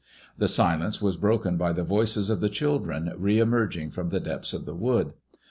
[0.35, 4.51] The silence was broken by the voices of the children re emerging firom the depths
[4.51, 5.13] of the wood.